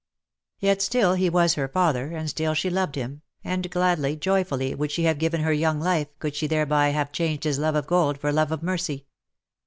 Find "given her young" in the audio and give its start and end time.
5.19-5.79